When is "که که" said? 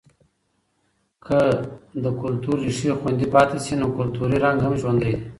1.25-1.99